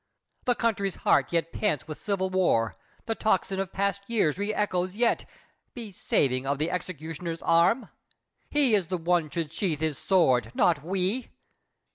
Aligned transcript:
The 0.45 0.55
country's 0.55 0.95
heart 1.05 1.31
yet 1.31 1.53
pants 1.53 1.87
with 1.87 1.95
civil 1.99 2.31
war; 2.31 2.75
The 3.05 3.13
tocsin 3.13 3.59
of 3.59 3.71
past 3.71 4.01
years 4.07 4.39
re 4.39 4.51
echoes 4.51 4.95
yet, 4.95 5.29
Be 5.75 5.91
saving 5.91 6.47
of 6.47 6.57
the 6.57 6.71
executioner's 6.71 7.43
arm! 7.43 7.87
He 8.49 8.73
is 8.73 8.87
the 8.87 8.97
one 8.97 9.29
should 9.29 9.51
sheathe 9.53 9.79
his 9.79 9.99
sword, 9.99 10.51
not 10.55 10.83
we! 10.83 11.29